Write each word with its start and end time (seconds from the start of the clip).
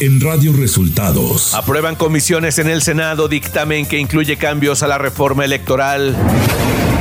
en 0.00 0.20
Radio 0.20 0.52
Resultados. 0.54 1.54
Aprueban 1.54 1.94
comisiones 1.94 2.58
en 2.58 2.68
el 2.68 2.80
Senado 2.80 3.28
dictamen 3.28 3.86
que 3.86 3.98
incluye 3.98 4.36
cambios 4.38 4.82
a 4.82 4.88
la 4.88 4.96
reforma 4.96 5.44
electoral. 5.44 6.16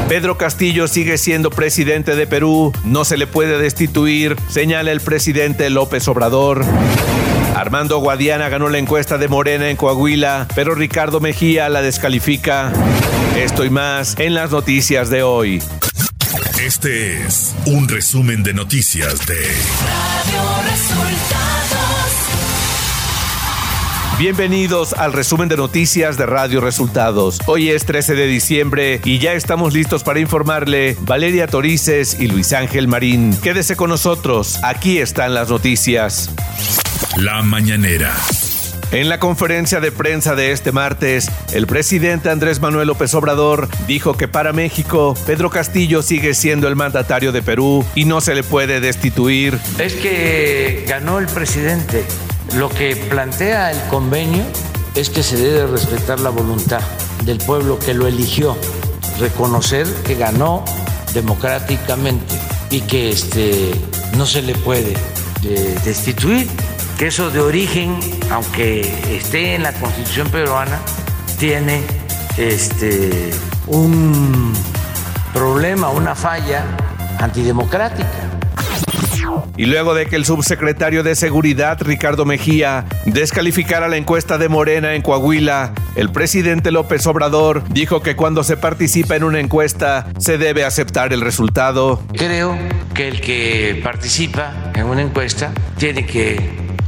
Pedro 0.10 0.38
Castillo 0.38 0.88
sigue 0.88 1.18
siendo 1.18 1.50
presidente 1.50 2.16
de 2.16 2.28
Perú, 2.28 2.74
no 2.84 3.06
se 3.06 3.16
le 3.16 3.26
puede 3.26 3.58
destituir, 3.58 4.36
señala 4.50 4.92
el 4.92 5.00
presidente 5.00 5.70
López 5.70 6.08
Obrador. 6.08 6.66
Armando 7.56 8.00
Guadiana 8.00 8.50
ganó 8.50 8.70
la 8.70 8.80
encuesta 8.80 9.18
de 9.18 9.28
Morena 9.28 9.70
en 9.70 9.78
Coahuila, 9.78 10.48
pero 10.54 10.76
Ricardo 10.76 11.20
Mejía 11.20 11.70
la 11.70 11.82
descalifica. 11.82 12.74
Esto 13.38 13.64
y 13.64 13.70
más 13.70 14.16
en 14.20 14.34
las 14.34 14.52
noticias 14.52 15.10
de 15.10 15.24
hoy. 15.24 15.62
Este 16.62 17.24
es 17.24 17.56
un 17.66 17.88
resumen 17.88 18.44
de 18.44 18.54
noticias 18.54 19.26
de 19.26 19.36
Radio 19.36 20.70
Resultados. 20.70 21.99
Bienvenidos 24.20 24.92
al 24.92 25.14
resumen 25.14 25.48
de 25.48 25.56
noticias 25.56 26.18
de 26.18 26.26
Radio 26.26 26.60
Resultados. 26.60 27.40
Hoy 27.46 27.70
es 27.70 27.86
13 27.86 28.16
de 28.16 28.28
diciembre 28.28 29.00
y 29.06 29.18
ya 29.18 29.32
estamos 29.32 29.74
listos 29.74 30.04
para 30.04 30.20
informarle 30.20 30.98
Valeria 31.00 31.48
Torices 31.48 32.20
y 32.20 32.28
Luis 32.28 32.52
Ángel 32.52 32.90
Marín. 32.90 33.34
Quédese 33.42 33.78
con 33.78 33.90
nosotros, 33.90 34.60
aquí 34.62 34.98
están 34.98 35.34
las 35.34 35.50
noticias. 35.50 36.32
La 37.16 37.42
mañanera. 37.44 38.14
En 38.92 39.08
la 39.08 39.20
conferencia 39.20 39.80
de 39.80 39.94
prensa 39.94 40.36
de 40.36 40.52
este 40.52 40.74
martes, 40.74 41.32
el 41.54 41.66
presidente 41.66 42.30
Andrés 42.30 42.60
Manuel 42.60 42.88
López 42.88 43.14
Obrador 43.14 43.70
dijo 43.88 44.18
que 44.18 44.28
para 44.28 44.52
México, 44.52 45.16
Pedro 45.28 45.50
Castillo 45.50 46.02
sigue 46.02 46.34
siendo 46.34 46.68
el 46.68 46.76
mandatario 46.76 47.32
de 47.32 47.42
Perú 47.42 47.86
y 47.96 48.04
no 48.04 48.20
se 48.20 48.36
le 48.36 48.44
puede 48.44 48.82
destituir. 48.82 49.58
Es 49.78 49.94
que 49.94 50.84
ganó 50.90 51.20
el 51.20 51.28
presidente. 51.28 52.04
Lo 52.56 52.70
que 52.70 52.96
plantea 52.96 53.72
el 53.72 53.80
convenio 53.90 54.44
es 54.96 55.10
que 55.10 55.24
se 55.24 55.38
debe 55.38 55.68
respetar 55.68 56.20
la 56.20 56.30
voluntad 56.30 56.82
del 57.24 57.38
pueblo 57.38 57.78
que 57.80 57.94
lo 57.94 58.08
eligió, 58.08 58.58
reconocer 59.20 59.88
que 60.04 60.16
ganó 60.16 60.66
democráticamente 61.14 62.36
y 62.70 62.82
que 62.82 63.10
este, 63.10 63.72
no 64.18 64.26
se 64.26 64.42
le 64.42 64.56
puede 64.56 64.94
eh, 65.44 65.80
destituir 65.86 66.48
que 66.98 67.08
eso 67.08 67.30
de 67.30 67.40
origen, 67.40 67.98
aunque 68.30 68.82
esté 69.16 69.56
en 69.56 69.64
la 69.64 69.72
constitución 69.74 70.30
peruana, 70.30 70.80
tiene 71.38 71.82
este, 72.38 73.32
un 73.68 74.54
problema, 75.34 75.90
una 75.90 76.14
falla 76.14 76.66
antidemocrática. 77.20 78.29
Y 79.60 79.66
luego 79.66 79.94
de 79.94 80.06
que 80.06 80.16
el 80.16 80.24
subsecretario 80.24 81.04
de 81.04 81.16
Seguridad, 81.16 81.78
Ricardo 81.82 82.24
Mejía, 82.24 82.86
descalificara 83.04 83.90
la 83.90 83.98
encuesta 83.98 84.38
de 84.38 84.48
Morena 84.48 84.94
en 84.96 85.02
Coahuila, 85.02 85.74
el 85.98 86.14
presidente 86.14 86.72
López 86.72 87.06
Obrador 87.08 87.66
dijo 87.68 88.02
que 88.02 88.16
cuando 88.16 88.46
se 88.46 88.56
participa 88.56 89.18
en 89.18 89.26
una 89.26 89.42
encuesta 89.42 90.08
se 90.18 90.38
debe 90.38 90.64
aceptar 90.64 91.12
el 91.12 91.20
resultado. 91.20 92.02
Creo 92.14 92.58
que 92.94 93.10
el 93.10 93.20
que 93.20 93.82
participa 93.84 94.72
en 94.76 94.86
una 94.86 95.02
encuesta 95.02 95.52
tiene 95.78 96.06
que 96.06 96.40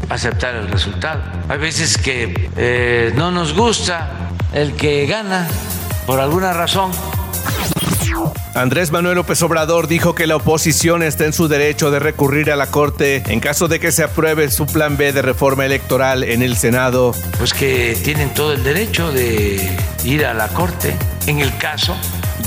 aceptar 0.07 0.55
el 0.55 0.69
resultado. 0.69 1.21
Hay 1.49 1.57
veces 1.57 1.97
que 1.97 2.49
eh, 2.55 3.11
no 3.17 3.31
nos 3.31 3.53
gusta 3.53 4.29
el 4.53 4.77
que 4.77 5.07
gana 5.07 5.45
por 6.07 6.21
alguna 6.21 6.53
razón. 6.53 6.91
Andrés 8.53 8.91
Manuel 8.91 9.15
López 9.15 9.41
Obrador 9.43 9.87
dijo 9.87 10.15
que 10.15 10.27
la 10.27 10.35
oposición 10.35 11.03
está 11.03 11.25
en 11.25 11.33
su 11.33 11.47
derecho 11.47 11.91
de 11.91 11.99
recurrir 11.99 12.51
a 12.51 12.55
la 12.55 12.67
Corte 12.67 13.23
en 13.27 13.39
caso 13.39 13.67
de 13.67 13.79
que 13.79 13.91
se 13.91 14.03
apruebe 14.03 14.49
su 14.49 14.65
plan 14.65 14.97
B 14.97 15.13
de 15.13 15.21
reforma 15.21 15.65
electoral 15.65 16.23
en 16.23 16.41
el 16.41 16.57
Senado. 16.57 17.13
Pues 17.37 17.53
que 17.53 17.97
tienen 18.03 18.33
todo 18.33 18.53
el 18.53 18.63
derecho 18.63 19.11
de 19.11 19.77
ir 20.03 20.25
a 20.25 20.33
la 20.33 20.47
Corte 20.49 20.95
en 21.27 21.39
el 21.39 21.55
caso 21.57 21.95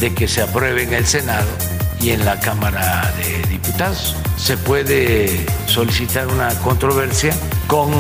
de 0.00 0.14
que 0.14 0.28
se 0.28 0.42
apruebe 0.42 0.82
en 0.82 0.92
el 0.92 1.06
Senado 1.06 1.48
y 2.00 2.10
en 2.10 2.24
la 2.24 2.38
Cámara 2.38 3.12
de 3.16 3.48
Diputados. 3.48 4.16
Se 4.36 4.56
puede 4.56 5.46
solicitar 5.66 6.26
una 6.28 6.48
controversia 6.60 7.34
con 7.66 7.92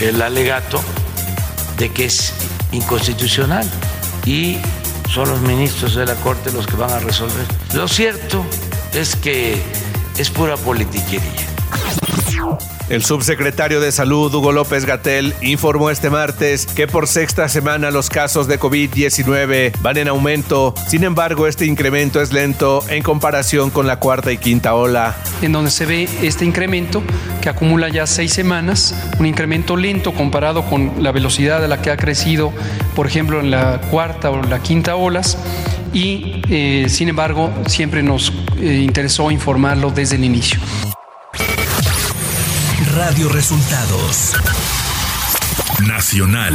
el 0.00 0.22
alegato 0.22 0.80
de 1.78 1.90
que 1.90 2.06
es 2.06 2.32
inconstitucional 2.72 3.68
y 4.24 4.58
son 5.14 5.28
los 5.28 5.40
ministros 5.42 5.94
de 5.94 6.06
la 6.06 6.16
Corte 6.16 6.50
los 6.50 6.66
que 6.66 6.74
van 6.74 6.90
a 6.90 6.98
resolver. 6.98 7.46
Lo 7.72 7.86
cierto 7.86 8.44
es 8.92 9.14
que 9.14 9.62
es 10.18 10.28
pura 10.30 10.56
politiquería. 10.56 11.53
El 12.90 13.02
subsecretario 13.02 13.80
de 13.80 13.90
Salud, 13.92 14.34
Hugo 14.34 14.52
López 14.52 14.84
Gatel, 14.84 15.34
informó 15.40 15.88
este 15.88 16.10
martes 16.10 16.66
que 16.66 16.86
por 16.86 17.08
sexta 17.08 17.48
semana 17.48 17.90
los 17.90 18.10
casos 18.10 18.46
de 18.46 18.60
COVID-19 18.60 19.72
van 19.80 19.96
en 19.96 20.08
aumento. 20.08 20.74
Sin 20.86 21.02
embargo, 21.02 21.46
este 21.46 21.64
incremento 21.64 22.20
es 22.20 22.30
lento 22.34 22.84
en 22.90 23.02
comparación 23.02 23.70
con 23.70 23.86
la 23.86 23.98
cuarta 24.00 24.32
y 24.32 24.36
quinta 24.36 24.74
ola. 24.74 25.16
En 25.40 25.52
donde 25.52 25.70
se 25.70 25.86
ve 25.86 26.06
este 26.20 26.44
incremento 26.44 27.02
que 27.40 27.48
acumula 27.48 27.88
ya 27.88 28.06
seis 28.06 28.34
semanas, 28.34 28.94
un 29.18 29.24
incremento 29.24 29.78
lento 29.78 30.12
comparado 30.12 30.66
con 30.66 31.02
la 31.02 31.10
velocidad 31.10 31.64
a 31.64 31.68
la 31.68 31.80
que 31.80 31.90
ha 31.90 31.96
crecido, 31.96 32.52
por 32.94 33.06
ejemplo, 33.06 33.40
en 33.40 33.50
la 33.50 33.80
cuarta 33.90 34.30
o 34.30 34.42
la 34.42 34.60
quinta 34.60 34.94
olas 34.94 35.38
y 35.94 36.42
eh, 36.50 36.86
sin 36.88 37.08
embargo 37.08 37.50
siempre 37.66 38.02
nos 38.02 38.30
eh, 38.60 38.82
interesó 38.84 39.30
informarlo 39.30 39.90
desde 39.90 40.16
el 40.16 40.24
inicio. 40.24 40.60
Radio 42.94 43.28
Resultados. 43.28 44.34
Nacional. 45.88 46.54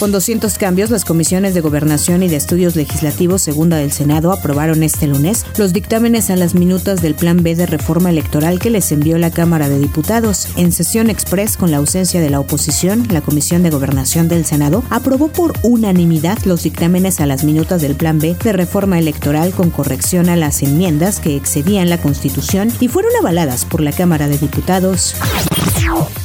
Con 0.00 0.10
200 0.10 0.58
cambios, 0.58 0.90
las 0.90 1.04
comisiones 1.04 1.54
de 1.54 1.60
Gobernación 1.60 2.24
y 2.24 2.28
de 2.28 2.36
Estudios 2.36 2.74
Legislativos 2.74 3.42
Segunda 3.42 3.76
del 3.76 3.92
Senado 3.92 4.32
aprobaron 4.32 4.82
este 4.82 5.06
lunes 5.06 5.46
los 5.56 5.72
dictámenes 5.72 6.30
a 6.30 6.36
las 6.36 6.54
minutas 6.54 7.00
del 7.00 7.14
Plan 7.14 7.42
B 7.44 7.54
de 7.54 7.66
reforma 7.66 8.10
electoral 8.10 8.58
que 8.58 8.70
les 8.70 8.90
envió 8.90 9.18
la 9.18 9.30
Cámara 9.30 9.68
de 9.68 9.78
Diputados. 9.78 10.48
En 10.56 10.72
sesión 10.72 11.10
express 11.10 11.56
con 11.56 11.70
la 11.70 11.76
ausencia 11.76 12.20
de 12.20 12.30
la 12.30 12.40
oposición, 12.40 13.06
la 13.10 13.20
Comisión 13.20 13.62
de 13.62 13.70
Gobernación 13.70 14.26
del 14.26 14.44
Senado 14.44 14.82
aprobó 14.90 15.28
por 15.28 15.52
unanimidad 15.62 16.38
los 16.44 16.64
dictámenes 16.64 17.20
a 17.20 17.26
las 17.26 17.44
minutas 17.44 17.82
del 17.82 17.94
Plan 17.94 18.18
B 18.18 18.36
de 18.42 18.52
reforma 18.52 18.98
electoral 18.98 19.52
con 19.52 19.70
corrección 19.70 20.28
a 20.28 20.36
las 20.36 20.62
enmiendas 20.62 21.20
que 21.20 21.36
excedían 21.36 21.88
la 21.88 21.98
Constitución 21.98 22.72
y 22.80 22.88
fueron 22.88 23.12
avaladas 23.20 23.64
por 23.64 23.80
la 23.80 23.92
Cámara 23.92 24.26
de 24.26 24.38
Diputados. 24.38 25.14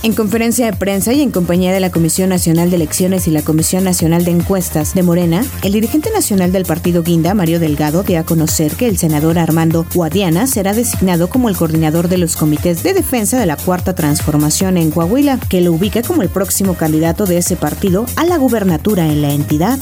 En 0.03 0.13
conferencia 0.13 0.65
de 0.65 0.73
prensa 0.75 1.13
y 1.13 1.21
en 1.21 1.31
compañía 1.31 1.71
de 1.71 1.79
la 1.79 1.89
Comisión 1.89 2.27
Nacional 2.27 2.69
de 2.69 2.75
Elecciones 2.75 3.25
y 3.29 3.31
la 3.31 3.41
Comisión 3.41 3.85
Nacional 3.85 4.25
de 4.25 4.31
Encuestas 4.31 4.93
de 4.93 5.01
Morena, 5.01 5.45
el 5.63 5.71
dirigente 5.71 6.11
nacional 6.11 6.51
del 6.51 6.65
partido 6.65 7.03
Guinda, 7.03 7.33
Mario 7.33 7.61
Delgado, 7.61 8.03
dio 8.03 8.19
a 8.19 8.25
conocer 8.25 8.75
que 8.75 8.89
el 8.89 8.97
senador 8.97 9.39
Armando 9.39 9.85
Guadiana 9.95 10.45
será 10.45 10.73
designado 10.73 11.29
como 11.29 11.47
el 11.47 11.55
coordinador 11.55 12.09
de 12.09 12.17
los 12.17 12.35
comités 12.35 12.83
de 12.83 12.93
defensa 12.93 13.39
de 13.39 13.45
la 13.45 13.55
Cuarta 13.55 13.95
Transformación 13.95 14.75
en 14.75 14.91
Coahuila, 14.91 15.39
que 15.47 15.61
lo 15.61 15.71
ubica 15.71 16.01
como 16.01 16.21
el 16.21 16.27
próximo 16.27 16.73
candidato 16.73 17.25
de 17.25 17.37
ese 17.37 17.55
partido 17.55 18.05
a 18.17 18.25
la 18.25 18.35
gubernatura 18.35 19.07
en 19.07 19.21
la 19.21 19.31
entidad. 19.31 19.79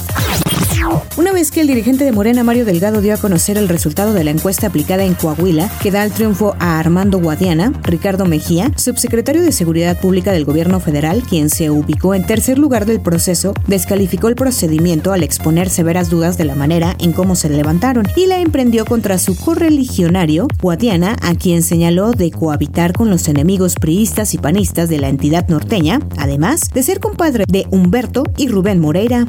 Una 1.18 1.31
vez 1.34 1.52
que 1.52 1.62
el 1.62 1.68
dirigente 1.68 2.03
de 2.03 2.12
Morena, 2.12 2.44
Mario 2.44 2.66
Delgado, 2.66 3.02
dio 3.02 3.14
a 3.14 3.18
conocer 3.18 3.58
el 3.58 3.69
resultado 3.69 4.14
de 4.14 4.24
la 4.24 4.31
encuesta 4.31 4.68
aplicada 4.68 5.03
en 5.03 5.14
Coahuila, 5.14 5.69
que 5.81 5.92
da 5.92 6.03
el 6.03 6.12
triunfo 6.12 6.56
a 6.59 6.80
Armando 6.80 7.19
Guadiana, 7.19 7.74
Ricardo 7.84 8.25
Mejía, 8.25 8.72
subsecretario 8.78 9.42
de 9.42 9.52
Seguridad 9.52 10.00
Pública 10.00 10.31
del 10.31 10.46
Gobierno 10.46 10.80
Federal, 10.80 11.24
quien 11.24 11.50
se 11.50 11.69
ubicó 11.69 12.16
en 12.16 12.25
tercer 12.25 12.58
lugar 12.58 12.86
del 12.86 13.02
proceso, 13.02 13.53
descalificó 13.68 14.30
el 14.30 14.36
procedimiento 14.36 15.14
al 15.14 15.24
exponer 15.24 15.69
severas 15.69 16.09
dudas 16.09 16.38
de 16.38 16.46
la 16.46 16.56
manera 16.56 16.96
en 17.00 17.12
cómo 17.12 17.36
se 17.36 17.50
levantaron 17.50 18.08
y 18.16 18.25
la 18.25 18.40
emprendió 18.40 18.86
contra 18.86 19.18
su 19.18 19.36
correligionario, 19.36 20.48
Guadiana, 20.62 21.18
a 21.22 21.36
quien 21.36 21.62
señaló 21.62 22.12
de 22.12 22.31
cohabitar 22.31 22.94
con 22.94 23.10
los 23.10 23.28
enemigos 23.28 23.75
priistas 23.75 24.33
y 24.33 24.38
panistas 24.38 24.89
de 24.89 24.98
la 24.98 25.10
entidad 25.10 25.48
norteña, 25.48 26.00
además 26.18 26.62
de 26.74 26.83
ser 26.83 27.00
compadre 27.00 27.45
de 27.48 27.68
Humberto 27.69 28.24
y 28.38 28.48
Rubén 28.48 28.80
Moreira. 28.80 29.28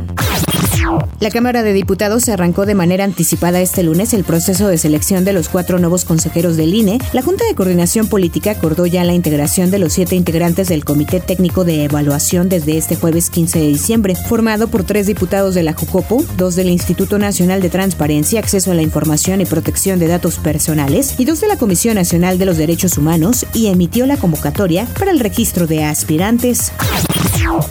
La 1.21 1.31
Cámara 1.31 1.63
de 1.63 1.73
Diputados 1.73 2.29
arrancó 2.29 2.67
de 2.67 2.75
manera 2.75 3.05
anticipada 3.05 3.61
este 3.61 3.83
lunes 3.83 4.13
el 4.13 4.25
proceso 4.25 4.67
de 4.69 4.79
selección 4.79 5.25
de 5.25 5.33
los 5.33 5.49
cuatro 5.49 5.79
nuevos 5.79 6.05
consejeros 6.05 6.57
del 6.57 6.75
INE. 6.75 6.99
La 7.13 7.23
Junta 7.23 7.45
de 7.47 7.55
Coordinación 7.55 8.09
Política 8.09 8.51
acordó 8.51 8.87
ya 8.87 9.05
la 9.05 9.15
integración 9.15 9.71
de 9.71 9.79
los 9.79 9.93
siete 9.93 10.17
integrantes 10.17 10.69
del 10.69 10.85
Comité 10.85 11.21
Técnico 11.21 11.65
de 11.65 11.85
Evaluación 11.85 12.49
desde 12.49 12.77
este 12.77 12.97
jueves 12.97 13.31
15 13.31 13.61
de 13.61 13.69
diciembre, 13.69 14.17
formado 14.17 14.69
por 14.69 14.85
tres 14.85 15.07
diputados 15.07 15.55
de 15.55 15.63
la 15.63 15.75
JUCOPO, 15.75 16.25
dos 16.37 16.57
del 16.57 16.71
Instituto 16.71 17.19
Nacional 17.19 17.63
de 17.63 17.71
Transparencia, 17.71 18.41
Acceso 18.41 18.73
a 18.73 18.75
la 18.75 18.83
Información 18.83 19.41
y 19.41 19.45
Protección 19.45 19.99
de 19.99 20.09
Datos 20.09 20.39
Personales 20.39 21.15
y 21.19 21.25
dos 21.25 21.41
de 21.41 21.49
la 21.49 21.57
Comisión 21.57 21.95
Nacional 21.95 22.39
de 22.39 22.47
los 22.47 22.57
Derechos 22.57 22.99
Humanos 22.99 23.47
y 23.55 23.69
emitió 23.69 24.07
la 24.07 24.17
convocatoria 24.17 24.87
para 24.99 25.13
el 25.13 25.21
registro 25.21 25.67
de 25.67 25.85
aspirantes. 25.85 26.73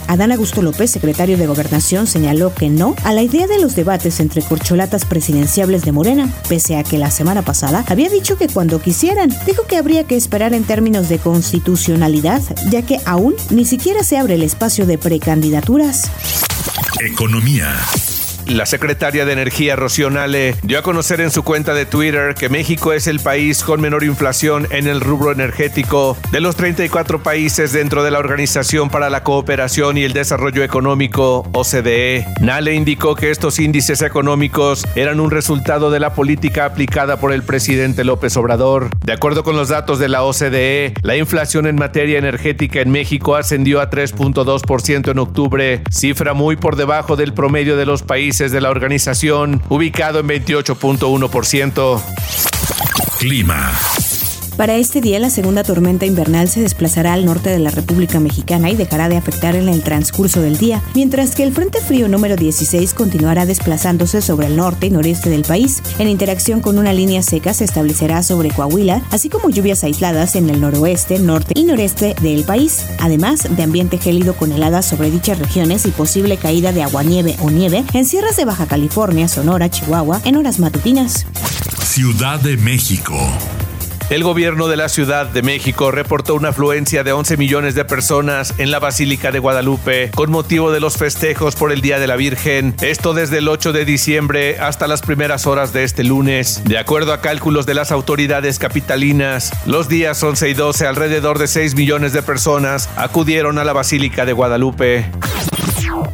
Adán 0.06 0.32
Augusto 0.32 0.62
López, 0.62 0.90
secretario 0.90 1.38
de 1.38 1.46
Gobernación, 1.46 2.06
señaló 2.06 2.54
que 2.54 2.68
no 2.68 2.94
a 3.04 3.12
la 3.12 3.22
idea 3.22 3.46
de 3.46 3.60
los 3.60 3.74
debates 3.74 4.20
entre 4.20 4.42
corcholatas 4.42 5.04
presidenciables 5.04 5.82
de 5.82 5.92
Morena, 5.92 6.32
pese 6.48 6.76
a 6.76 6.84
que 6.84 6.98
la 6.98 7.10
semana 7.10 7.42
pasada 7.42 7.84
había 7.88 8.08
dicho 8.08 8.36
que 8.36 8.48
cuando 8.48 8.80
quisieran, 8.80 9.30
dijo 9.46 9.64
que 9.66 9.76
habría 9.76 10.04
que 10.04 10.16
esperar 10.16 10.54
en 10.54 10.64
términos 10.64 11.08
de 11.08 11.18
constitucionalidad, 11.18 12.42
ya 12.70 12.82
que 12.82 12.98
aún 13.04 13.34
ni 13.50 13.64
siquiera 13.64 14.02
se 14.02 14.18
abre 14.18 14.34
el 14.34 14.42
espacio 14.42 14.86
de 14.86 14.98
precandidaturas. 14.98 16.10
Economía. 17.00 17.74
La 18.48 18.66
secretaria 18.66 19.24
de 19.24 19.32
Energía, 19.32 19.76
Rocío 19.76 20.10
Nale, 20.10 20.56
dio 20.62 20.78
a 20.78 20.82
conocer 20.82 21.20
en 21.20 21.30
su 21.30 21.42
cuenta 21.42 21.74
de 21.74 21.86
Twitter 21.86 22.34
que 22.34 22.48
México 22.48 22.92
es 22.92 23.06
el 23.06 23.20
país 23.20 23.62
con 23.62 23.80
menor 23.80 24.04
inflación 24.04 24.66
en 24.70 24.88
el 24.88 25.00
rubro 25.00 25.32
energético 25.32 26.16
de 26.32 26.40
los 26.40 26.56
34 26.56 27.22
países 27.22 27.72
dentro 27.72 28.02
de 28.02 28.10
la 28.10 28.18
Organización 28.18 28.90
para 28.90 29.10
la 29.10 29.22
Cooperación 29.22 29.96
y 29.96 30.02
el 30.02 30.12
Desarrollo 30.12 30.64
Económico, 30.64 31.48
OCDE. 31.52 32.26
Nale 32.40 32.74
indicó 32.74 33.14
que 33.14 33.30
estos 33.30 33.58
índices 33.58 34.02
económicos 34.02 34.86
eran 34.96 35.20
un 35.20 35.30
resultado 35.30 35.90
de 35.90 36.00
la 36.00 36.12
política 36.12 36.64
aplicada 36.66 37.18
por 37.18 37.32
el 37.32 37.44
presidente 37.44 38.04
López 38.04 38.36
Obrador. 38.36 38.90
De 39.04 39.12
acuerdo 39.12 39.44
con 39.44 39.56
los 39.56 39.68
datos 39.68 39.98
de 39.98 40.08
la 40.08 40.24
OCDE, 40.24 40.94
la 41.02 41.16
inflación 41.16 41.66
en 41.66 41.76
materia 41.76 42.18
energética 42.18 42.80
en 42.80 42.90
México 42.90 43.36
ascendió 43.36 43.80
a 43.80 43.88
3.2% 43.88 45.10
en 45.10 45.18
octubre, 45.18 45.82
cifra 45.90 46.34
muy 46.34 46.56
por 46.56 46.76
debajo 46.76 47.16
del 47.16 47.32
promedio 47.32 47.76
de 47.76 47.86
los 47.86 48.02
países 48.02 48.31
de 48.38 48.60
la 48.60 48.70
organización, 48.70 49.62
ubicado 49.68 50.20
en 50.20 50.28
28.1%. 50.28 52.02
Clima. 53.18 53.72
Para 54.56 54.76
este 54.76 55.00
día, 55.00 55.18
la 55.18 55.30
segunda 55.30 55.64
tormenta 55.64 56.04
invernal 56.04 56.48
se 56.48 56.60
desplazará 56.60 57.14
al 57.14 57.24
norte 57.24 57.50
de 57.50 57.58
la 57.58 57.70
República 57.70 58.20
Mexicana 58.20 58.70
y 58.70 58.76
dejará 58.76 59.08
de 59.08 59.16
afectar 59.16 59.56
en 59.56 59.68
el 59.68 59.82
transcurso 59.82 60.42
del 60.42 60.58
día, 60.58 60.82
mientras 60.94 61.34
que 61.34 61.42
el 61.42 61.52
Frente 61.52 61.80
Frío 61.80 62.06
número 62.06 62.36
16 62.36 62.92
continuará 62.92 63.46
desplazándose 63.46 64.20
sobre 64.20 64.48
el 64.48 64.56
norte 64.56 64.86
y 64.86 64.90
noreste 64.90 65.30
del 65.30 65.42
país. 65.42 65.82
En 65.98 66.06
interacción 66.06 66.60
con 66.60 66.78
una 66.78 66.92
línea 66.92 67.22
seca 67.22 67.54
se 67.54 67.64
establecerá 67.64 68.22
sobre 68.22 68.50
Coahuila, 68.50 69.02
así 69.10 69.30
como 69.30 69.48
lluvias 69.48 69.84
aisladas 69.84 70.36
en 70.36 70.50
el 70.50 70.60
noroeste, 70.60 71.18
norte 71.18 71.54
y 71.56 71.64
noreste 71.64 72.14
del 72.20 72.44
país, 72.44 72.84
además 73.00 73.48
de 73.48 73.62
ambiente 73.62 73.96
gélido 73.96 74.34
con 74.34 74.52
heladas 74.52 74.84
sobre 74.86 75.10
dichas 75.10 75.38
regiones 75.38 75.86
y 75.86 75.90
posible 75.90 76.36
caída 76.36 76.72
de 76.72 76.82
aguanieve 76.82 77.36
o 77.40 77.50
nieve 77.50 77.84
en 77.94 78.04
sierras 78.04 78.36
de 78.36 78.44
Baja 78.44 78.66
California, 78.66 79.28
Sonora, 79.28 79.70
Chihuahua 79.70 80.20
en 80.24 80.36
horas 80.36 80.58
matutinas. 80.58 81.26
Ciudad 81.82 82.38
de 82.40 82.56
México. 82.56 83.14
El 84.10 84.24
gobierno 84.24 84.68
de 84.68 84.76
la 84.76 84.88
Ciudad 84.88 85.26
de 85.26 85.42
México 85.42 85.90
reportó 85.90 86.34
una 86.34 86.50
afluencia 86.50 87.02
de 87.04 87.12
11 87.12 87.36
millones 87.36 87.74
de 87.74 87.84
personas 87.84 88.54
en 88.58 88.70
la 88.70 88.78
Basílica 88.78 89.30
de 89.30 89.38
Guadalupe 89.38 90.10
con 90.14 90.30
motivo 90.30 90.70
de 90.70 90.80
los 90.80 90.96
festejos 90.96 91.56
por 91.56 91.72
el 91.72 91.80
Día 91.80 91.98
de 91.98 92.06
la 92.06 92.16
Virgen, 92.16 92.74
esto 92.80 93.14
desde 93.14 93.38
el 93.38 93.48
8 93.48 93.72
de 93.72 93.84
diciembre 93.84 94.58
hasta 94.60 94.86
las 94.86 95.02
primeras 95.02 95.46
horas 95.46 95.72
de 95.72 95.84
este 95.84 96.04
lunes. 96.04 96.62
De 96.64 96.78
acuerdo 96.78 97.12
a 97.12 97.20
cálculos 97.20 97.66
de 97.66 97.74
las 97.74 97.92
autoridades 97.92 98.58
capitalinas, 98.58 99.52
los 99.66 99.88
días 99.88 100.22
11 100.22 100.48
y 100.50 100.54
12 100.54 100.86
alrededor 100.86 101.38
de 101.38 101.46
6 101.46 101.74
millones 101.74 102.12
de 102.12 102.22
personas 102.22 102.88
acudieron 102.96 103.58
a 103.58 103.64
la 103.64 103.72
Basílica 103.72 104.26
de 104.26 104.32
Guadalupe. 104.32 105.10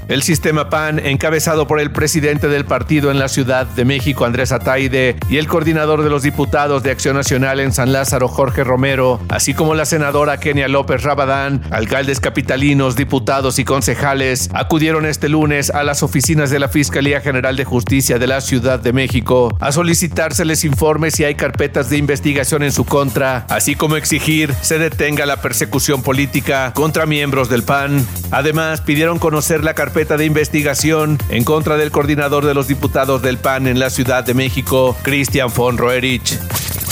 El 0.08 0.22
sistema 0.22 0.70
PAN, 0.70 0.98
encabezado 1.04 1.66
por 1.66 1.80
el 1.80 1.90
presidente 1.90 2.48
del 2.48 2.64
partido 2.64 3.10
en 3.10 3.18
la 3.18 3.28
Ciudad 3.28 3.66
de 3.66 3.84
México, 3.84 4.24
Andrés 4.24 4.52
Ataide, 4.52 5.16
y 5.28 5.36
el 5.36 5.46
coordinador 5.46 6.02
de 6.02 6.08
los 6.08 6.22
diputados 6.22 6.82
de 6.82 6.90
Acción 6.90 7.14
Nacional 7.14 7.60
en 7.60 7.74
San 7.74 7.92
Lázaro, 7.92 8.26
Jorge 8.26 8.64
Romero, 8.64 9.20
así 9.28 9.52
como 9.52 9.74
la 9.74 9.84
senadora 9.84 10.40
Kenia 10.40 10.66
López 10.66 11.02
Rabadán, 11.02 11.60
alcaldes 11.70 12.20
capitalinos, 12.20 12.96
diputados 12.96 13.58
y 13.58 13.66
concejales, 13.66 14.48
acudieron 14.54 15.04
este 15.04 15.28
lunes 15.28 15.68
a 15.68 15.82
las 15.82 16.02
oficinas 16.02 16.48
de 16.48 16.58
la 16.58 16.68
Fiscalía 16.68 17.20
General 17.20 17.54
de 17.54 17.66
Justicia 17.66 18.18
de 18.18 18.28
la 18.28 18.40
Ciudad 18.40 18.80
de 18.80 18.94
México 18.94 19.58
a 19.60 19.72
solicitárseles 19.72 20.64
informes 20.64 21.16
si 21.16 21.24
hay 21.24 21.34
carpetas 21.34 21.90
de 21.90 21.98
investigación 21.98 22.62
en 22.62 22.72
su 22.72 22.86
contra, 22.86 23.44
así 23.50 23.74
como 23.74 23.96
exigir 23.96 24.54
se 24.62 24.78
detenga 24.78 25.26
la 25.26 25.42
persecución 25.42 26.02
política 26.02 26.72
contra 26.74 27.04
miembros 27.04 27.50
del 27.50 27.62
PAN. 27.62 28.06
Además, 28.30 28.80
pidieron 28.80 29.18
conocer 29.18 29.62
la 29.62 29.74
carpeta 29.74 29.97
de 29.98 30.24
investigación 30.24 31.18
en 31.28 31.42
contra 31.42 31.76
del 31.76 31.90
coordinador 31.90 32.46
de 32.46 32.54
los 32.54 32.68
diputados 32.68 33.20
del 33.20 33.36
PAN 33.36 33.66
en 33.66 33.80
la 33.80 33.90
Ciudad 33.90 34.22
de 34.22 34.32
México, 34.32 34.96
Christian 35.02 35.50
von 35.52 35.76
Roerich. 35.76 36.38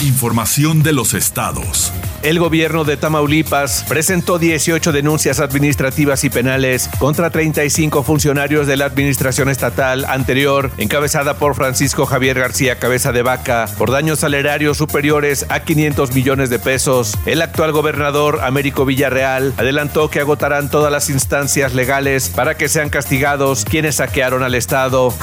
Información 0.02 0.82
de 0.82 0.92
los 0.92 1.14
estados. 1.14 1.90
El 2.22 2.38
gobierno 2.38 2.84
de 2.84 2.98
Tamaulipas 2.98 3.84
presentó 3.88 4.38
18 4.38 4.92
denuncias 4.92 5.40
administrativas 5.40 6.22
y 6.24 6.28
penales 6.28 6.90
contra 6.98 7.30
35 7.30 8.02
funcionarios 8.02 8.66
de 8.66 8.76
la 8.76 8.84
administración 8.84 9.48
estatal 9.48 10.04
anterior, 10.04 10.70
encabezada 10.76 11.38
por 11.38 11.54
Francisco 11.54 12.04
Javier 12.04 12.38
García 12.38 12.78
Cabeza 12.78 13.12
de 13.12 13.22
Vaca, 13.22 13.70
por 13.78 13.90
daños 13.90 14.18
salerarios 14.18 14.76
superiores 14.76 15.46
a 15.48 15.60
500 15.60 16.12
millones 16.12 16.50
de 16.50 16.58
pesos. 16.58 17.16
El 17.24 17.40
actual 17.40 17.72
gobernador 17.72 18.40
Américo 18.42 18.84
Villarreal 18.84 19.54
adelantó 19.56 20.10
que 20.10 20.20
agotarán 20.20 20.70
todas 20.70 20.92
las 20.92 21.08
instancias 21.08 21.72
legales 21.72 22.28
para 22.28 22.56
que 22.58 22.68
sean 22.68 22.90
castigados 22.90 23.64
quienes 23.64 23.96
saquearon 23.96 24.42
al 24.42 24.54
Estado. 24.54 25.14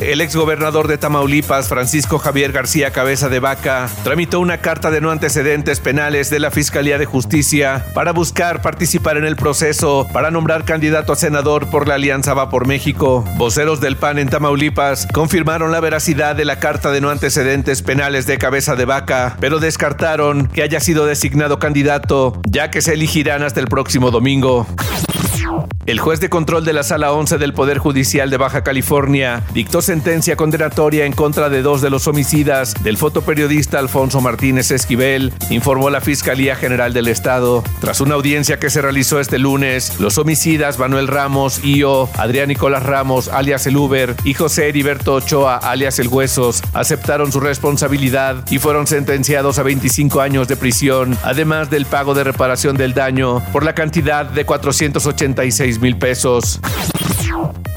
El 0.00 0.20
exgobernador 0.20 0.88
de 0.88 0.98
Tamaulipas, 0.98 1.68
Francisco 1.68 2.18
Javier 2.18 2.52
García 2.52 2.90
Cabeza 2.90 3.28
de 3.28 3.40
Vaca, 3.40 3.73
tramitó 4.02 4.40
una 4.40 4.58
carta 4.58 4.90
de 4.90 5.00
no 5.00 5.10
antecedentes 5.10 5.80
penales 5.80 6.30
de 6.30 6.40
la 6.40 6.50
Fiscalía 6.50 6.98
de 6.98 7.06
Justicia 7.06 7.84
para 7.94 8.12
buscar 8.12 8.62
participar 8.62 9.16
en 9.16 9.24
el 9.24 9.36
proceso 9.36 10.06
para 10.12 10.30
nombrar 10.30 10.64
candidato 10.64 11.12
a 11.12 11.16
senador 11.16 11.70
por 11.70 11.88
la 11.88 11.94
Alianza 11.94 12.34
Va 12.34 12.50
por 12.50 12.66
México. 12.66 13.24
Voceros 13.36 13.80
del 13.80 13.96
PAN 13.96 14.18
en 14.18 14.28
Tamaulipas 14.28 15.06
confirmaron 15.12 15.72
la 15.72 15.80
veracidad 15.80 16.36
de 16.36 16.44
la 16.44 16.58
carta 16.58 16.90
de 16.90 17.00
no 17.00 17.10
antecedentes 17.10 17.82
penales 17.82 18.26
de 18.26 18.38
Cabeza 18.38 18.76
de 18.76 18.84
Vaca, 18.84 19.36
pero 19.40 19.58
descartaron 19.58 20.48
que 20.48 20.62
haya 20.62 20.80
sido 20.80 21.06
designado 21.06 21.58
candidato, 21.58 22.40
ya 22.48 22.70
que 22.70 22.82
se 22.82 22.94
elegirán 22.94 23.42
hasta 23.42 23.60
el 23.60 23.66
próximo 23.66 24.10
domingo. 24.10 24.66
El 25.86 26.00
juez 26.00 26.18
de 26.18 26.30
control 26.30 26.64
de 26.64 26.72
la 26.72 26.82
Sala 26.82 27.12
11 27.12 27.36
del 27.36 27.52
Poder 27.52 27.76
Judicial 27.76 28.30
de 28.30 28.38
Baja 28.38 28.64
California 28.64 29.42
dictó 29.52 29.82
sentencia 29.82 30.34
condenatoria 30.34 31.04
en 31.04 31.12
contra 31.12 31.50
de 31.50 31.60
dos 31.60 31.82
de 31.82 31.90
los 31.90 32.08
homicidas 32.08 32.72
del 32.82 32.96
fotoperiodista 32.96 33.80
Alfonso 33.80 34.22
Martínez 34.22 34.70
Esquivel, 34.70 35.34
informó 35.50 35.90
la 35.90 36.00
Fiscalía 36.00 36.56
General 36.56 36.94
del 36.94 37.08
Estado. 37.08 37.62
Tras 37.82 38.00
una 38.00 38.14
audiencia 38.14 38.58
que 38.58 38.70
se 38.70 38.80
realizó 38.80 39.20
este 39.20 39.38
lunes, 39.38 40.00
los 40.00 40.16
homicidas 40.16 40.78
Manuel 40.78 41.06
Ramos, 41.06 41.62
Io, 41.62 42.08
Adrián 42.16 42.48
Nicolás 42.48 42.82
Ramos, 42.82 43.28
alias 43.28 43.66
el 43.66 43.76
Uber, 43.76 44.16
y 44.24 44.32
José 44.32 44.70
Heriberto 44.70 45.12
Ochoa, 45.12 45.58
alias 45.58 45.98
el 45.98 46.08
Huesos, 46.08 46.62
aceptaron 46.72 47.30
su 47.30 47.40
responsabilidad 47.40 48.36
y 48.50 48.58
fueron 48.58 48.86
sentenciados 48.86 49.58
a 49.58 49.62
25 49.62 50.22
años 50.22 50.48
de 50.48 50.56
prisión, 50.56 51.18
además 51.22 51.68
del 51.68 51.84
pago 51.84 52.14
de 52.14 52.24
reparación 52.24 52.78
del 52.78 52.94
daño 52.94 53.44
por 53.52 53.64
la 53.64 53.74
cantidad 53.74 54.24
de 54.24 54.46
486 54.46 55.73
mil 55.78 55.96
pesos. 55.96 56.60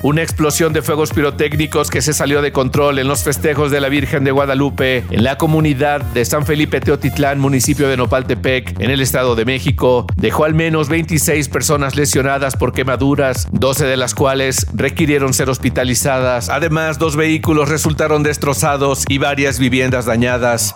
Una 0.03 0.21
explosión 0.21 0.73
de 0.73 0.83
fuegos 0.83 1.11
pirotécnicos 1.11 1.89
que 1.89 2.01
se 2.01 2.13
salió 2.13 2.41
de 2.41 2.51
control 2.51 2.99
en 2.99 3.07
los 3.07 3.23
festejos 3.23 3.71
de 3.71 3.81
la 3.81 3.89
Virgen 3.89 4.23
de 4.23 4.31
Guadalupe 4.31 5.03
en 5.09 5.23
la 5.23 5.37
comunidad 5.37 6.01
de 6.01 6.23
San 6.23 6.45
Felipe 6.45 6.79
Teotitlán, 6.79 7.39
municipio 7.39 7.87
de 7.89 7.97
Nopaltepec, 7.97 8.79
en 8.79 8.91
el 8.91 9.01
Estado 9.01 9.35
de 9.35 9.45
México, 9.45 10.05
dejó 10.15 10.45
al 10.45 10.53
menos 10.53 10.87
26 10.87 11.49
personas 11.49 11.95
lesionadas 11.95 12.55
por 12.55 12.73
quemaduras, 12.73 13.47
12 13.51 13.85
de 13.85 13.97
las 13.97 14.13
cuales 14.13 14.67
requirieron 14.73 15.33
ser 15.33 15.49
hospitalizadas. 15.49 16.49
Además, 16.49 16.99
dos 16.99 17.15
vehículos 17.15 17.67
resultaron 17.67 18.21
destrozados 18.21 19.03
y 19.09 19.17
varias 19.17 19.57
viviendas 19.57 20.05
dañadas. 20.05 20.75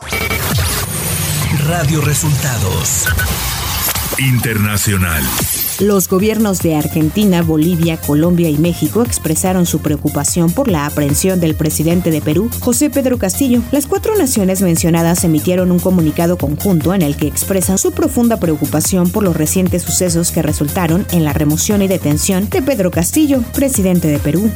Radio 1.68 2.02
Resultados 2.02 3.06
Internacional. 4.18 5.22
Los 5.80 6.08
gobiernos 6.08 6.60
de 6.60 6.76
Argentina, 6.76 7.42
Bolivia, 7.42 7.98
Colombia 7.98 8.50
y 8.50 8.58
México 8.58 9.04
expresaron 9.04 9.66
su 9.66 9.80
preocupación 9.80 10.52
por 10.52 10.68
la 10.68 10.86
aprehensión 10.86 11.40
del 11.40 11.56
presidente 11.56 12.12
de 12.12 12.22
Perú, 12.22 12.50
José 12.60 12.90
Pedro 12.90 13.18
Castillo. 13.18 13.62
Las 13.72 13.88
cuatro 13.88 14.16
naciones 14.16 14.62
mencionadas 14.62 15.24
emitieron 15.24 15.72
un 15.72 15.80
comunicado 15.80 16.38
conjunto 16.38 16.94
en 16.94 17.02
el 17.02 17.16
que 17.16 17.28
expresan 17.28 17.78
su 17.78 17.92
profunda 17.92 18.38
preocupación 18.38 19.10
por 19.10 19.24
los 19.24 19.36
recientes 19.36 19.84
sucesos 19.84 20.32
que 20.32 20.42
resultaron 20.42 21.08
en 21.12 21.24
la 21.24 21.34
remoción 21.34 21.82
y 21.82 21.88
detención 21.88 22.50
de 22.50 22.62
Pedro 22.62 22.92
Castillo, 22.92 23.42
presidente 23.54 24.08
de 24.08 24.20
Perú. 24.20 24.52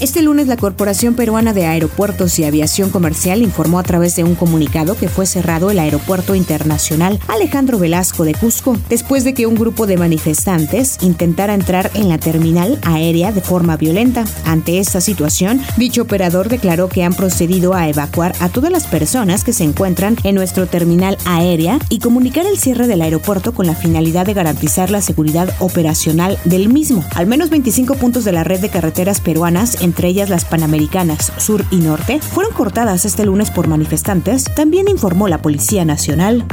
Este 0.00 0.22
lunes 0.22 0.46
la 0.46 0.56
Corporación 0.56 1.14
Peruana 1.14 1.52
de 1.52 1.66
Aeropuertos 1.66 2.38
y 2.38 2.44
Aviación 2.44 2.90
Comercial 2.90 3.42
informó 3.42 3.78
a 3.78 3.82
través 3.82 4.16
de 4.16 4.24
un 4.24 4.34
comunicado 4.34 4.96
que 4.96 5.08
fue 5.08 5.26
cerrado 5.26 5.70
el 5.70 5.78
Aeropuerto 5.78 6.34
Internacional 6.34 7.20
Alejandro 7.28 7.78
Velasco 7.78 8.24
de 8.24 8.34
Cusco, 8.34 8.76
después 8.88 9.24
de 9.24 9.34
que 9.34 9.46
un 9.46 9.54
grupo 9.54 9.86
de 9.86 9.96
manifestantes 9.96 10.98
intentara 11.02 11.54
entrar 11.54 11.90
en 11.94 12.08
la 12.08 12.18
terminal 12.18 12.78
aérea 12.82 13.30
de 13.32 13.40
forma 13.40 13.76
violenta. 13.76 14.24
Ante 14.44 14.78
esta 14.78 15.00
situación, 15.00 15.60
dicho 15.76 16.02
operador 16.02 16.48
declaró 16.48 16.88
que 16.88 17.04
han 17.04 17.14
procedido 17.14 17.74
a 17.74 17.88
evacuar 17.88 18.34
a 18.40 18.48
todas 18.48 18.72
las 18.72 18.86
personas 18.86 19.44
que 19.44 19.52
se 19.52 19.64
encuentran 19.64 20.16
en 20.24 20.34
nuestro 20.34 20.66
terminal 20.66 21.16
aérea 21.26 21.78
y 21.88 21.98
comunicar 21.98 22.46
el 22.46 22.58
cierre 22.58 22.86
del 22.86 23.02
aeropuerto 23.02 23.52
con 23.52 23.66
la 23.66 23.74
finalidad 23.74 24.26
de 24.26 24.34
garantizar 24.34 24.90
la 24.90 25.02
seguridad 25.02 25.54
operacional 25.60 26.38
del 26.44 26.68
mismo. 26.68 27.04
Al 27.14 27.26
menos 27.26 27.50
25 27.50 27.94
puntos 27.96 28.24
de 28.24 28.32
la 28.32 28.44
red 28.44 28.60
de 28.60 28.68
carreteras 28.68 29.20
peruanas, 29.30 29.80
entre 29.80 30.08
ellas 30.08 30.28
las 30.28 30.44
panamericanas 30.44 31.32
sur 31.36 31.64
y 31.70 31.76
norte, 31.76 32.18
fueron 32.20 32.52
cortadas 32.52 33.04
este 33.04 33.24
lunes 33.24 33.52
por 33.52 33.68
manifestantes, 33.68 34.42
también 34.56 34.88
informó 34.88 35.28
la 35.28 35.40
Policía 35.40 35.84
Nacional. 35.84 36.44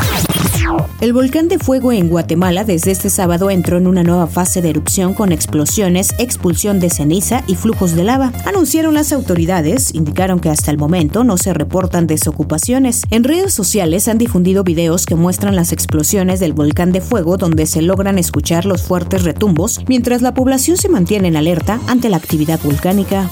El 0.99 1.13
volcán 1.13 1.47
de 1.47 1.59
fuego 1.59 1.91
en 1.91 2.09
Guatemala 2.09 2.63
desde 2.63 2.91
este 2.91 3.09
sábado 3.09 3.49
entró 3.49 3.77
en 3.77 3.87
una 3.87 4.03
nueva 4.03 4.27
fase 4.27 4.61
de 4.61 4.69
erupción 4.69 5.13
con 5.13 5.31
explosiones, 5.31 6.13
expulsión 6.17 6.79
de 6.79 6.89
ceniza 6.89 7.43
y 7.47 7.55
flujos 7.55 7.95
de 7.95 8.03
lava. 8.03 8.33
Anunciaron 8.45 8.93
las 8.93 9.13
autoridades, 9.13 9.93
indicaron 9.93 10.39
que 10.39 10.49
hasta 10.49 10.71
el 10.71 10.77
momento 10.77 11.23
no 11.23 11.37
se 11.37 11.53
reportan 11.53 12.07
desocupaciones. 12.07 13.03
En 13.11 13.23
redes 13.23 13.53
sociales 13.53 14.07
han 14.07 14.17
difundido 14.17 14.63
videos 14.63 15.05
que 15.05 15.15
muestran 15.15 15.55
las 15.55 15.71
explosiones 15.71 16.39
del 16.39 16.53
volcán 16.53 16.91
de 16.91 17.01
fuego 17.01 17.37
donde 17.37 17.65
se 17.67 17.81
logran 17.81 18.17
escuchar 18.17 18.65
los 18.65 18.81
fuertes 18.81 19.23
retumbos 19.23 19.81
mientras 19.87 20.21
la 20.21 20.33
población 20.33 20.77
se 20.77 20.89
mantiene 20.89 21.27
en 21.27 21.37
alerta 21.37 21.79
ante 21.87 22.09
la 22.09 22.17
actividad 22.17 22.59
volcánica. 22.63 23.29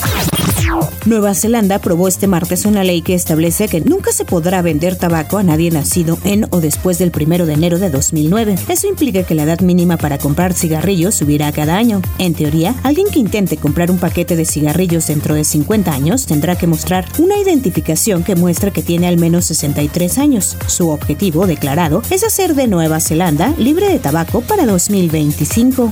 Nueva 1.06 1.36
Zelanda 1.36 1.76
aprobó 1.76 2.08
este 2.08 2.28
martes 2.28 2.66
una 2.66 2.84
ley 2.84 3.02
que 3.02 3.14
establece 3.14 3.68
que 3.68 3.82
nunca 3.82 4.12
se 4.12 4.26
podrá 4.26 4.62
vender 4.62 4.96
tabaco 4.96 5.38
a 5.38 5.44
nadie 5.44 5.70
nacido 5.70 6.18
en 6.24 6.48
o 6.50 6.62
después 6.62 6.98
del 6.98 7.12
1 7.16 7.46
de 7.46 7.54
enero 7.54 7.78
de 7.78 7.90
2009. 7.90 8.56
Eso 8.68 8.88
implica 8.88 9.24
que 9.24 9.36
la 9.36 9.44
edad 9.44 9.60
mínima 9.60 9.98
para 9.98 10.18
comprar 10.18 10.54
cigarrillos 10.54 11.16
subirá 11.16 11.52
cada 11.52 11.78
año. 11.78 12.02
En 12.18 12.34
teoría, 12.34 12.76
alguien 12.84 13.08
que 13.12 13.20
intente 13.20 13.58
comprar 13.58 13.92
un 13.92 14.00
paquete 14.00 14.36
de 14.36 14.46
cigarrillos 14.46 15.08
dentro 15.08 15.36
de 15.36 15.44
50 15.44 15.92
años 15.92 16.26
tendrá 16.26 16.56
que 16.56 16.68
mostrar 16.68 17.06
una 17.20 17.38
identificación 17.38 18.24
que 18.24 18.36
muestre 18.36 18.72
que 18.72 18.82
tiene 18.82 19.08
al 19.08 19.18
menos 19.18 19.46
63 19.46 20.18
años. 20.18 20.58
Su 20.68 20.90
objetivo 20.90 21.46
declarado 21.48 22.02
es 22.10 22.24
hacer 22.24 22.56
de 22.56 22.68
Nueva 22.68 23.00
Zelanda 23.00 23.54
libre 23.58 23.90
de 23.90 24.00
tabaco 24.00 24.42
para 24.42 24.66
2025. 24.66 25.90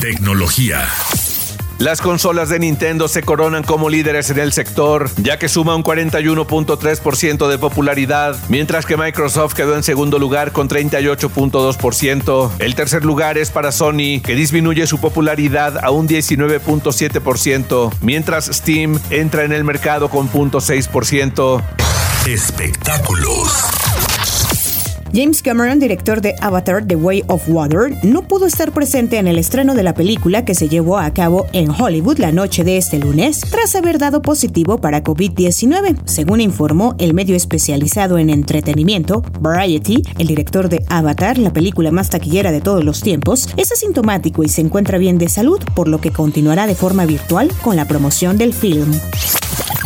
Tecnología. 0.00 0.86
Las 1.78 2.00
consolas 2.00 2.48
de 2.48 2.58
Nintendo 2.58 3.06
se 3.06 3.22
coronan 3.22 3.62
como 3.62 3.88
líderes 3.88 4.30
en 4.30 4.40
el 4.40 4.52
sector, 4.52 5.08
ya 5.16 5.38
que 5.38 5.48
suma 5.48 5.76
un 5.76 5.84
41.3% 5.84 7.46
de 7.46 7.56
popularidad, 7.56 8.36
mientras 8.48 8.84
que 8.84 8.96
Microsoft 8.96 9.54
quedó 9.54 9.76
en 9.76 9.84
segundo 9.84 10.18
lugar 10.18 10.50
con 10.50 10.68
38.2%. 10.68 12.50
El 12.58 12.74
tercer 12.74 13.04
lugar 13.04 13.38
es 13.38 13.50
para 13.52 13.70
Sony, 13.70 14.20
que 14.24 14.34
disminuye 14.34 14.88
su 14.88 14.98
popularidad 15.00 15.78
a 15.84 15.92
un 15.92 16.08
19.7%, 16.08 17.92
mientras 18.00 18.46
Steam 18.46 18.98
entra 19.10 19.44
en 19.44 19.52
el 19.52 19.62
mercado 19.62 20.08
con 20.08 20.28
0.6%. 20.28 21.62
Espectáculos. 22.26 23.87
James 25.12 25.42
Cameron, 25.42 25.78
director 25.78 26.20
de 26.20 26.34
Avatar 26.40 26.86
The 26.86 26.96
Way 26.96 27.24
of 27.28 27.48
Water, 27.48 27.96
no 28.02 28.22
pudo 28.22 28.46
estar 28.46 28.72
presente 28.72 29.18
en 29.18 29.26
el 29.26 29.38
estreno 29.38 29.74
de 29.74 29.82
la 29.82 29.94
película 29.94 30.44
que 30.44 30.54
se 30.54 30.68
llevó 30.68 30.98
a 30.98 31.12
cabo 31.12 31.46
en 31.52 31.70
Hollywood 31.70 32.18
la 32.18 32.32
noche 32.32 32.64
de 32.64 32.76
este 32.76 32.98
lunes 32.98 33.40
tras 33.50 33.74
haber 33.74 33.98
dado 33.98 34.22
positivo 34.22 34.78
para 34.78 35.02
COVID-19. 35.02 35.96
Según 36.04 36.40
informó 36.40 36.94
el 36.98 37.14
medio 37.14 37.36
especializado 37.36 38.18
en 38.18 38.30
entretenimiento, 38.30 39.22
Variety, 39.40 40.02
el 40.18 40.26
director 40.26 40.68
de 40.68 40.84
Avatar, 40.88 41.38
la 41.38 41.52
película 41.52 41.90
más 41.90 42.10
taquillera 42.10 42.52
de 42.52 42.60
todos 42.60 42.84
los 42.84 43.00
tiempos, 43.00 43.48
es 43.56 43.72
asintomático 43.72 44.42
y 44.42 44.48
se 44.48 44.60
encuentra 44.60 44.98
bien 44.98 45.18
de 45.18 45.28
salud, 45.28 45.60
por 45.74 45.88
lo 45.88 46.00
que 46.00 46.12
continuará 46.12 46.66
de 46.66 46.74
forma 46.74 47.06
virtual 47.06 47.50
con 47.62 47.76
la 47.76 47.86
promoción 47.86 48.36
del 48.36 48.52
film. 48.52 48.92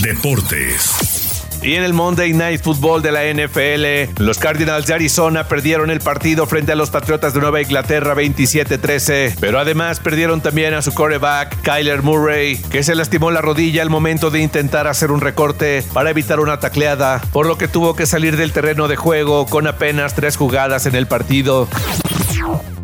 Deportes. 0.02 1.21
Y 1.62 1.74
en 1.74 1.84
el 1.84 1.92
Monday 1.92 2.32
Night 2.32 2.60
Football 2.60 3.02
de 3.02 3.12
la 3.12 3.22
NFL, 3.22 4.20
los 4.20 4.38
Cardinals 4.38 4.86
de 4.86 4.94
Arizona 4.94 5.46
perdieron 5.46 5.90
el 5.90 6.00
partido 6.00 6.44
frente 6.46 6.72
a 6.72 6.74
los 6.74 6.90
Patriotas 6.90 7.34
de 7.34 7.40
Nueva 7.40 7.62
Inglaterra 7.62 8.16
27-13, 8.16 9.36
pero 9.38 9.60
además 9.60 10.00
perdieron 10.00 10.40
también 10.40 10.74
a 10.74 10.82
su 10.82 10.92
quarterback 10.92 11.62
Kyler 11.62 12.02
Murray, 12.02 12.56
que 12.56 12.82
se 12.82 12.96
lastimó 12.96 13.30
la 13.30 13.42
rodilla 13.42 13.82
al 13.82 13.90
momento 13.90 14.30
de 14.30 14.40
intentar 14.40 14.88
hacer 14.88 15.12
un 15.12 15.20
recorte 15.20 15.84
para 15.92 16.10
evitar 16.10 16.40
una 16.40 16.58
tacleada, 16.58 17.22
por 17.32 17.46
lo 17.46 17.56
que 17.56 17.68
tuvo 17.68 17.94
que 17.94 18.06
salir 18.06 18.36
del 18.36 18.50
terreno 18.50 18.88
de 18.88 18.96
juego 18.96 19.46
con 19.46 19.68
apenas 19.68 20.16
tres 20.16 20.36
jugadas 20.36 20.86
en 20.86 20.96
el 20.96 21.06
partido. 21.06 21.68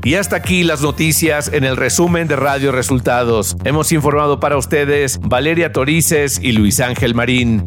Y 0.05 0.15
hasta 0.15 0.37
aquí 0.37 0.63
las 0.63 0.83
noticias 0.83 1.51
en 1.53 1.65
el 1.65 1.77
resumen 1.77 2.29
de 2.29 2.37
Radio 2.37 2.71
Resultados. 2.71 3.57
Hemos 3.65 3.91
informado 3.91 4.39
para 4.39 4.57
ustedes 4.57 5.19
Valeria 5.21 5.73
Torices 5.73 6.39
y 6.41 6.53
Luis 6.53 6.79
Ángel 6.79 7.17
Marín. 7.17 7.67